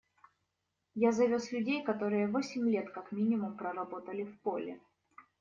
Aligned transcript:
Я 0.95 1.11
завез 1.13 1.51
людей, 1.51 1.83
которые 1.83 2.25
восемь 2.27 2.67
лет 2.67 2.89
как 2.89 3.11
минимум 3.11 3.55
проработали 3.55 4.23
в 4.23 4.35
поле. 4.41 4.79